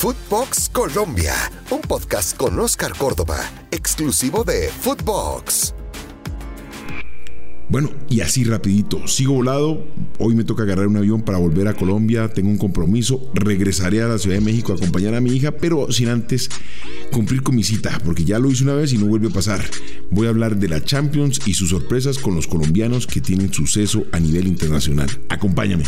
[0.00, 1.34] Footbox Colombia,
[1.68, 3.36] un podcast con Oscar Córdoba,
[3.70, 5.74] exclusivo de Footbox.
[7.68, 9.84] Bueno, y así rapidito, sigo volado,
[10.18, 14.08] hoy me toca agarrar un avión para volver a Colombia, tengo un compromiso, regresaré a
[14.08, 16.48] la Ciudad de México a acompañar a mi hija, pero sin antes
[17.10, 19.64] cumplir con mi cita, porque ya lo hice una vez y no vuelve a pasar.
[20.10, 24.04] Voy a hablar de la Champions y sus sorpresas con los colombianos que tienen suceso
[24.12, 25.08] a nivel internacional.
[25.28, 25.84] Acompáñame.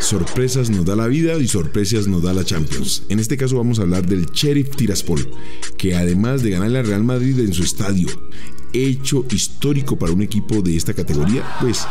[0.00, 3.04] Sorpresas nos da la vida y sorpresas nos da la Champions.
[3.08, 5.30] En este caso vamos a hablar del Sheriff Tiraspol,
[5.76, 8.08] que además de ganar la Real Madrid en su estadio,
[8.72, 11.86] hecho histórico para un equipo de esta categoría, pues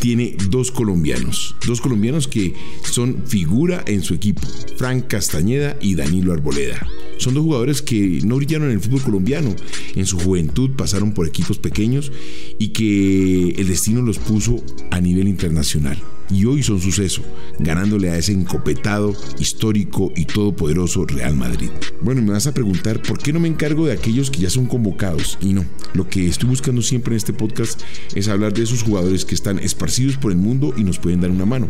[0.00, 4.42] tiene dos colombianos, dos colombianos que son figura en su equipo,
[4.76, 6.86] Frank Castañeda y Danilo Arboleda.
[7.22, 9.54] Son dos jugadores que no brillaron en el fútbol colombiano,
[9.94, 12.10] en su juventud pasaron por equipos pequeños
[12.58, 17.22] y que el destino los puso a nivel internacional y hoy son suceso,
[17.58, 21.70] ganándole a ese encopetado, histórico y todopoderoso Real Madrid.
[22.00, 24.66] Bueno, me vas a preguntar por qué no me encargo de aquellos que ya son
[24.66, 25.38] convocados.
[25.40, 27.82] Y no, lo que estoy buscando siempre en este podcast
[28.14, 31.30] es hablar de esos jugadores que están esparcidos por el mundo y nos pueden dar
[31.30, 31.68] una mano.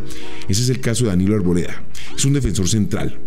[0.49, 1.85] Ese es el caso de Danilo Arboleda.
[2.17, 3.19] Es un defensor central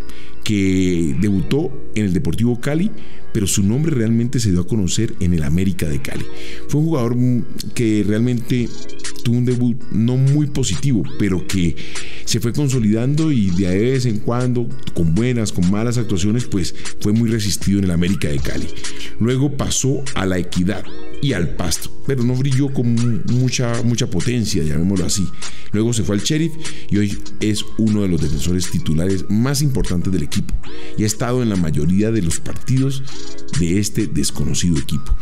[0.46, 2.92] que debutó en el Deportivo Cali,
[3.34, 6.24] pero su nombre realmente se dio a conocer en el América de Cali.
[6.70, 7.18] Fue un jugador
[7.74, 8.70] que realmente
[9.24, 11.76] tuvo un debut no muy positivo, pero que
[12.26, 17.14] se fue consolidando y de vez en cuando, con buenas, con malas actuaciones, pues fue
[17.14, 18.68] muy resistido en el América de Cali.
[19.20, 20.84] Luego pasó a la Equidad
[21.22, 22.96] y al Pasto, pero no brilló con
[23.32, 25.28] mucha, mucha potencia, llamémoslo así.
[25.72, 26.54] Luego se fue al Sheriff
[26.90, 30.54] y hoy es uno de los defensores titulares más importantes del equipo
[30.98, 33.04] y ha estado en la mayoría de los partidos
[33.60, 35.16] de este desconocido equipo.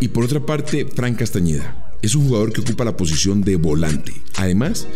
[0.00, 4.12] Y por otra parte, Frank Castañeda es un jugador que ocupa la posición de volante.
[4.36, 4.86] Además,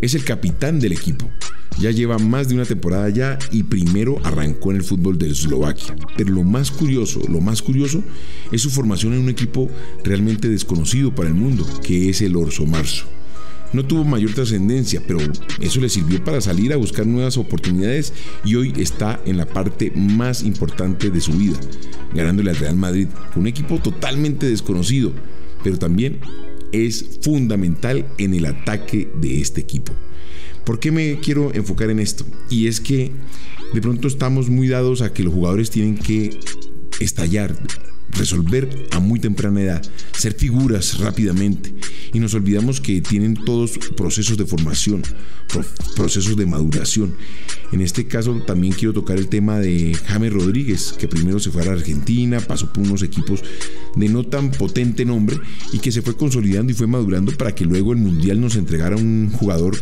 [0.00, 1.30] es el capitán del equipo.
[1.78, 5.96] Ya lleva más de una temporada ya y primero arrancó en el fútbol de Eslovaquia.
[6.16, 8.02] Pero lo más curioso, lo más curioso
[8.52, 9.70] es su formación en un equipo
[10.04, 13.06] realmente desconocido para el mundo, que es el Orso Marzo.
[13.72, 15.20] No tuvo mayor trascendencia, pero
[15.60, 18.12] eso le sirvió para salir a buscar nuevas oportunidades
[18.44, 21.58] y hoy está en la parte más importante de su vida,
[22.12, 23.06] ganándole al Real Madrid,
[23.36, 25.12] un equipo totalmente desconocido,
[25.62, 26.18] pero también
[26.72, 29.92] es fundamental en el ataque de este equipo.
[30.64, 32.24] ¿Por qué me quiero enfocar en esto?
[32.48, 33.10] Y es que
[33.72, 36.38] de pronto estamos muy dados a que los jugadores tienen que
[37.00, 37.56] estallar,
[38.10, 39.82] resolver a muy temprana edad,
[40.16, 41.74] ser figuras rápidamente.
[42.12, 45.02] Y nos olvidamos que tienen todos procesos de formación,
[45.96, 47.14] procesos de maduración.
[47.72, 51.62] En este caso también quiero tocar el tema de James Rodríguez, que primero se fue
[51.62, 53.42] a la Argentina, pasó por unos equipos
[53.94, 55.38] de no tan potente nombre
[55.72, 58.96] y que se fue consolidando y fue madurando para que luego el Mundial nos entregara
[58.96, 59.76] un jugador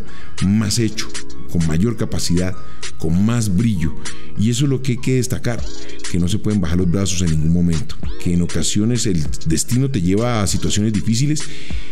[0.45, 1.07] más hecho,
[1.51, 2.55] con mayor capacidad,
[2.99, 3.95] con más brillo.
[4.37, 5.63] Y eso es lo que hay que destacar,
[6.09, 9.89] que no se pueden bajar los brazos en ningún momento, que en ocasiones el destino
[9.89, 11.41] te lleva a situaciones difíciles,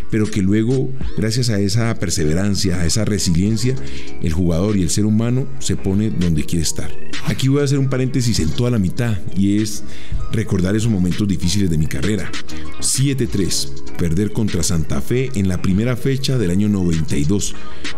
[0.10, 3.76] pero que luego, gracias a esa perseverancia, a esa resiliencia,
[4.22, 6.92] el jugador y el ser humano se pone donde quiere estar.
[7.26, 9.84] Aquí voy a hacer un paréntesis en toda la mitad y es
[10.32, 12.32] recordar esos momentos difíciles de mi carrera.
[12.80, 17.56] 7-3, perder contra Santa Fe en la primera fecha del año 92.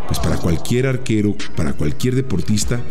[0.08, 2.82] Pues para cualquier arquero, para cualquier deportista,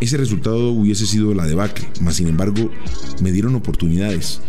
[0.00, 2.70] ese resultado hubiese sido la debacle, mas sin embargo
[3.22, 4.40] me dieron oportunidades.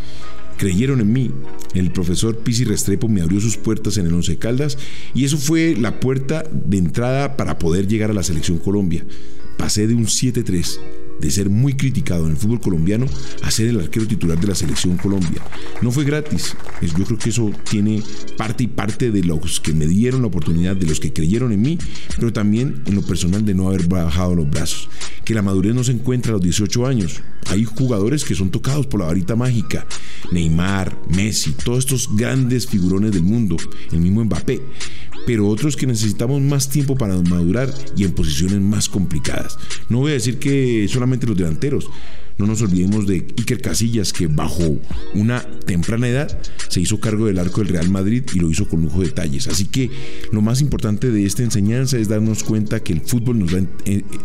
[0.57, 1.31] Creyeron en mí.
[1.73, 4.77] El profesor Pisi Restrepo me abrió sus puertas en el Once Caldas
[5.13, 9.05] y eso fue la puerta de entrada para poder llegar a la selección Colombia.
[9.57, 13.05] Pasé de un 7-3 de ser muy criticado en el fútbol colombiano
[13.43, 15.41] a ser el arquero titular de la selección Colombia.
[15.81, 18.01] No fue gratis, yo creo que eso tiene
[18.37, 21.61] parte y parte de los que me dieron la oportunidad, de los que creyeron en
[21.61, 21.77] mí,
[22.15, 24.89] pero también en lo personal de no haber bajado los brazos.
[25.23, 27.21] Que la madurez no se encuentra a los 18 años.
[27.47, 29.85] Hay jugadores que son tocados por la varita mágica.
[30.31, 33.57] Neymar, Messi, todos estos grandes figurones del mundo,
[33.91, 34.61] el mismo Mbappé
[35.27, 39.57] pero otros que necesitamos más tiempo para madurar y en posiciones más complicadas.
[39.89, 41.89] No voy a decir que solamente los delanteros,
[42.37, 44.77] no nos olvidemos de Iker Casillas, que bajo
[45.15, 48.81] una temprana edad se hizo cargo del arco del Real Madrid y lo hizo con
[48.83, 49.47] lujo de detalles.
[49.47, 49.89] Así que
[50.31, 53.63] lo más importante de esta enseñanza es darnos cuenta que el fútbol nos da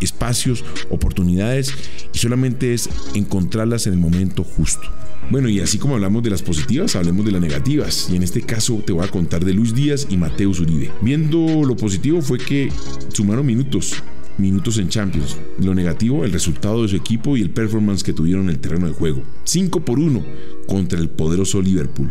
[0.01, 1.73] espacios, oportunidades
[2.13, 4.83] y solamente es encontrarlas en el momento justo.
[5.31, 8.09] Bueno, y así como hablamos de las positivas, hablemos de las negativas.
[8.11, 10.91] Y en este caso te voy a contar de Luis Díaz y Mateo Uribe.
[11.01, 12.71] Viendo lo positivo fue que
[13.13, 14.03] sumaron minutos
[14.39, 15.37] minutos en Champions.
[15.59, 18.87] Lo negativo, el resultado de su equipo y el performance que tuvieron en el terreno
[18.87, 19.23] de juego.
[19.45, 20.25] 5 por 1
[20.67, 22.11] contra el poderoso Liverpool.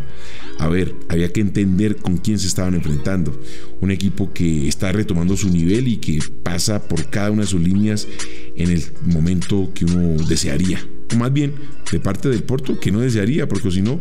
[0.60, 3.40] A ver, había que entender con quién se estaban enfrentando.
[3.80, 7.62] Un equipo que está retomando su nivel y que pasa por cada una de sus
[7.62, 8.08] líneas
[8.56, 10.80] en el momento que uno desearía.
[11.14, 11.54] O más bien,
[11.92, 13.98] de parte del Porto, que no desearía, porque si no,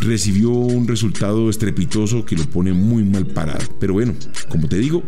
[0.00, 3.64] recibió un resultado estrepitoso que lo pone muy mal parado.
[3.78, 4.14] Pero bueno,
[4.48, 5.02] como te digo,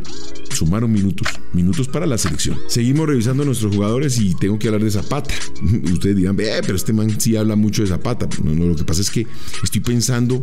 [0.58, 2.58] sumaron minutos, minutos para la selección.
[2.66, 5.32] Seguimos revisando a nuestros jugadores y tengo que hablar de Zapata.
[5.92, 8.28] Ustedes dirán, pero este man sí habla mucho de Zapata.
[8.42, 9.24] No, lo que pasa es que
[9.62, 10.42] estoy pensando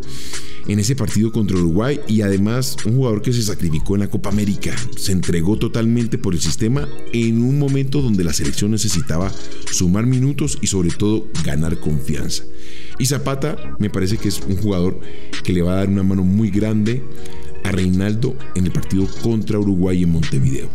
[0.68, 4.30] en ese partido contra Uruguay y además un jugador que se sacrificó en la Copa
[4.30, 9.32] América, se entregó totalmente por el sistema en un momento donde la selección necesitaba
[9.72, 12.44] sumar minutos y sobre todo ganar confianza.
[12.98, 14.98] Y Zapata me parece que es un jugador
[15.44, 17.04] que le va a dar una mano muy grande
[17.66, 20.70] a Reinaldo en el partido contra Uruguay en Montevideo.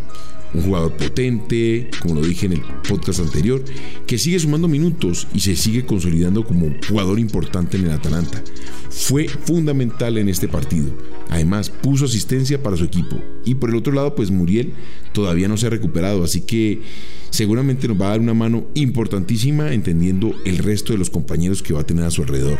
[0.52, 3.62] Un jugador potente, como lo dije en el podcast anterior,
[4.06, 8.42] que sigue sumando minutos y se sigue consolidando como jugador importante en el Atalanta.
[8.90, 10.92] Fue fundamental en este partido.
[11.28, 13.16] Además, puso asistencia para su equipo.
[13.44, 14.72] Y por el otro lado, pues Muriel
[15.12, 16.82] todavía no se ha recuperado, así que
[17.30, 21.74] seguramente nos va a dar una mano importantísima entendiendo el resto de los compañeros que
[21.74, 22.58] va a tener a su alrededor.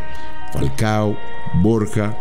[0.52, 1.17] Falcao,
[1.55, 2.17] Borja.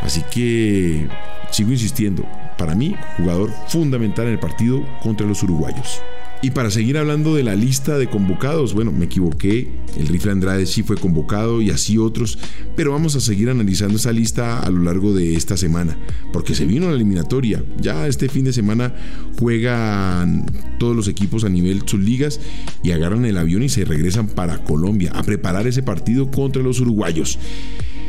[0.00, 1.08] Así que
[1.50, 2.24] sigo insistiendo,
[2.58, 6.00] para mí, jugador fundamental en el partido contra los uruguayos.
[6.44, 10.66] Y para seguir hablando de la lista de convocados, bueno, me equivoqué, el rifle Andrade
[10.66, 12.36] sí fue convocado y así otros,
[12.74, 15.96] pero vamos a seguir analizando esa lista a lo largo de esta semana,
[16.32, 18.92] porque se vino la eliminatoria, ya este fin de semana
[19.38, 20.46] juegan
[20.78, 22.40] todos los equipos a nivel ligas
[22.82, 26.80] y agarran el avión y se regresan para Colombia a preparar ese partido contra los
[26.80, 27.38] uruguayos.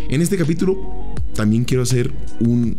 [0.09, 2.77] En este capítulo también quiero hacer un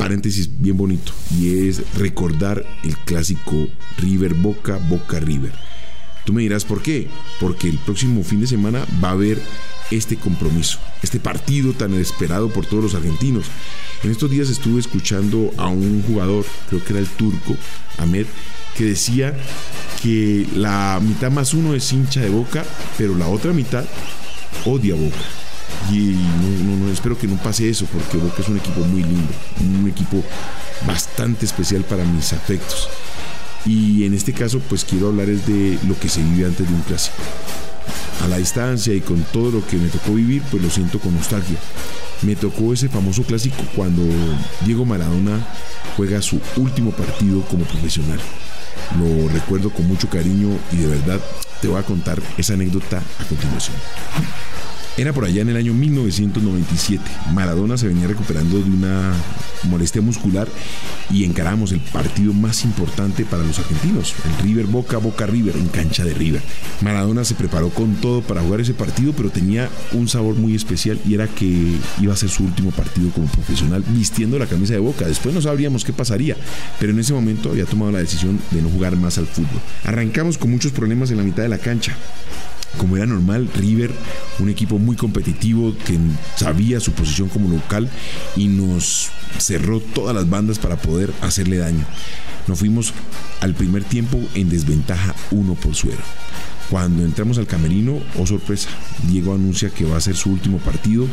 [0.00, 3.68] paréntesis bien bonito y es recordar el clásico
[3.98, 5.52] River Boca, Boca River.
[6.24, 7.08] Tú me dirás por qué,
[7.38, 9.38] porque el próximo fin de semana va a haber
[9.90, 13.44] este compromiso, este partido tan esperado por todos los argentinos.
[14.02, 17.54] En estos días estuve escuchando a un jugador, creo que era el turco,
[17.98, 18.24] Ahmed,
[18.78, 19.36] que decía
[20.02, 22.64] que la mitad más uno es hincha de boca,
[22.96, 23.84] pero la otra mitad
[24.64, 25.39] odia boca.
[25.90, 26.16] Y
[26.64, 30.22] no, espero que no pase eso, porque Boca es un equipo muy lindo, un equipo
[30.86, 32.88] bastante especial para mis afectos.
[33.66, 36.82] Y en este caso, pues quiero hablar de lo que se vive antes de un
[36.82, 37.16] clásico.
[38.22, 41.14] A la distancia y con todo lo que me tocó vivir, pues lo siento con
[41.14, 41.58] nostalgia.
[42.22, 44.02] Me tocó ese famoso clásico cuando
[44.64, 45.40] Diego Maradona
[45.96, 48.20] juega su último partido como profesional.
[48.98, 51.20] Lo recuerdo con mucho cariño y de verdad
[51.60, 53.76] te voy a contar esa anécdota a continuación.
[54.96, 57.02] Era por allá en el año 1997.
[57.32, 59.12] Maradona se venía recuperando de una
[59.64, 60.48] molestia muscular
[61.10, 65.68] y encaramos el partido más importante para los argentinos, el River Boca Boca River en
[65.68, 66.42] cancha de River.
[66.82, 71.00] Maradona se preparó con todo para jugar ese partido, pero tenía un sabor muy especial
[71.06, 74.80] y era que iba a ser su último partido como profesional vistiendo la camisa de
[74.80, 75.06] Boca.
[75.06, 76.36] Después no sabríamos qué pasaría,
[76.78, 79.60] pero en ese momento había tomado la decisión de no jugar más al fútbol.
[79.84, 81.96] Arrancamos con muchos problemas en la mitad de la cancha
[82.78, 83.90] como era normal, River,
[84.38, 85.98] un equipo muy competitivo que
[86.36, 87.90] sabía su posición como local
[88.36, 91.84] y nos cerró todas las bandas para poder hacerle daño.
[92.46, 92.94] Nos fuimos
[93.40, 96.00] al primer tiempo en desventaja 1 por suero.
[96.70, 98.68] Cuando entramos al camerino, oh sorpresa,
[99.08, 101.06] Diego anuncia que va a ser su último partido,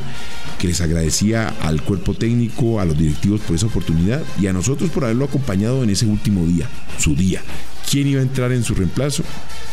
[0.60, 4.92] que les agradecía al cuerpo técnico, a los directivos por esa oportunidad y a nosotros
[4.92, 6.70] por haberlo acompañado en ese último día,
[7.00, 7.42] su día.
[7.90, 9.24] ¿Quién iba a entrar en su reemplazo?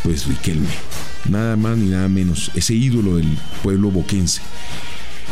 [0.02, 0.68] Pues Riquelme
[1.28, 4.40] nada más ni nada menos, ese ídolo del pueblo boquense.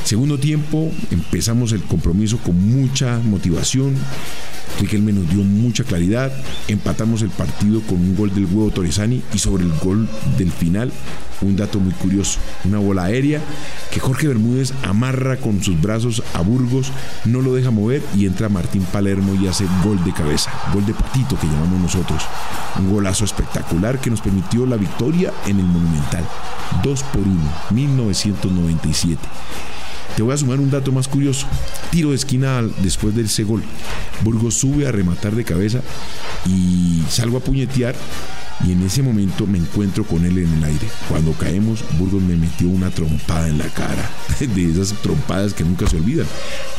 [0.04, 3.94] Segundo tiempo, empezamos el compromiso con mucha motivación.
[4.80, 6.32] Riquelme nos dio mucha claridad.
[6.66, 10.08] Empatamos el partido con un gol del huevo Torresani y sobre el gol
[10.38, 10.90] del final,
[11.40, 13.40] un dato muy curioso: una bola aérea
[13.92, 16.90] que Jorge Bermúdez amarra con sus brazos a Burgos,
[17.24, 20.94] no lo deja mover y entra Martín Palermo y hace gol de cabeza, gol de
[20.94, 22.22] patito que llamamos nosotros.
[22.78, 26.26] Un golazo espectacular que nos permitió la victoria en el Monumental.
[26.82, 27.38] 2 por 1,
[27.70, 29.20] 1997.
[30.16, 31.46] Te voy a sumar un dato más curioso.
[31.90, 33.62] Tiro de esquina después del ese gol.
[34.22, 35.80] Burgos sube a rematar de cabeza
[36.46, 37.94] y salgo a puñetear
[38.66, 40.86] y en ese momento me encuentro con él en el aire.
[41.08, 44.08] Cuando caemos, Burgos me metió una trompada en la cara,
[44.40, 46.26] de esas trompadas que nunca se olvidan,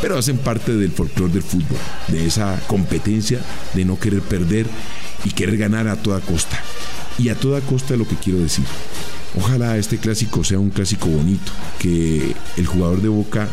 [0.02, 3.40] pero hacen parte del folclore del fútbol, de esa competencia
[3.74, 4.68] de no querer perder
[5.26, 6.60] y querer ganar a toda costa.
[7.18, 8.66] Y a toda costa lo que quiero decir.
[9.36, 13.48] Ojalá este clásico sea un clásico bonito, que el jugador de Boca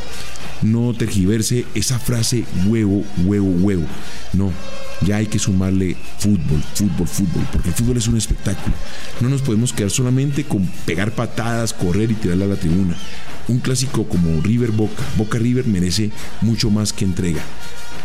[0.62, 3.87] no tergiverse esa frase huevo, huevo, huevo.
[4.34, 4.52] No,
[5.00, 8.75] ya hay que sumarle fútbol, fútbol, fútbol, porque el fútbol es un espectáculo.
[9.20, 12.96] No nos podemos quedar solamente con pegar patadas, correr y tirarle a la tribuna.
[13.49, 16.10] Un clásico como River Boca, Boca River merece
[16.42, 17.42] mucho más que entrega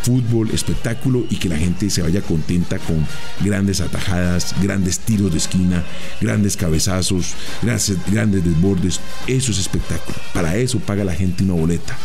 [0.05, 3.05] fútbol, espectáculo y que la gente se vaya contenta con
[3.41, 5.83] grandes atajadas, grandes tiros de esquina,
[6.21, 7.33] grandes cabezazos,
[7.63, 9.00] grandes, grandes desbordes.
[9.25, 10.15] Eso es espectáculo.
[10.31, 11.97] Para eso paga la gente una boleta.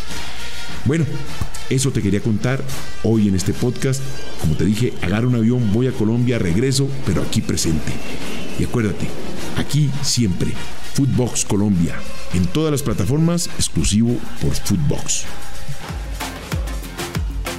[0.85, 1.05] Bueno,
[1.69, 2.63] eso te quería contar
[3.03, 4.01] hoy en este podcast.
[4.39, 7.93] Como te dije, agarro un avión, voy a Colombia, regreso, pero aquí presente.
[8.57, 9.07] Y acuérdate,
[9.57, 10.51] aquí siempre,
[10.95, 11.95] Footbox Colombia,
[12.33, 15.25] en todas las plataformas, exclusivo por Footbox.